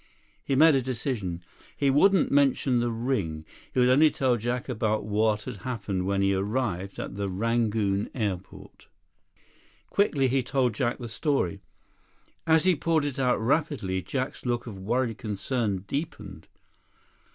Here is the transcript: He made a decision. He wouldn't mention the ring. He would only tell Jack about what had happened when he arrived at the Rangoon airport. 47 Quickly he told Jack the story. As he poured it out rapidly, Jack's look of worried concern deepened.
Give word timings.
He 0.43 0.55
made 0.55 0.73
a 0.73 0.81
decision. 0.81 1.43
He 1.77 1.91
wouldn't 1.91 2.31
mention 2.31 2.79
the 2.79 2.89
ring. 2.91 3.45
He 3.71 3.79
would 3.79 3.89
only 3.89 4.09
tell 4.09 4.35
Jack 4.35 4.67
about 4.67 5.05
what 5.05 5.43
had 5.43 5.57
happened 5.57 6.07
when 6.07 6.23
he 6.23 6.33
arrived 6.33 6.97
at 6.97 7.17
the 7.17 7.29
Rangoon 7.29 8.09
airport. 8.15 8.87
47 9.89 9.89
Quickly 9.91 10.27
he 10.27 10.41
told 10.41 10.73
Jack 10.73 10.97
the 10.97 11.07
story. 11.07 11.61
As 12.47 12.63
he 12.63 12.75
poured 12.75 13.05
it 13.05 13.19
out 13.19 13.39
rapidly, 13.39 14.01
Jack's 14.01 14.43
look 14.43 14.65
of 14.65 14.75
worried 14.79 15.19
concern 15.19 15.83
deepened. 15.85 16.47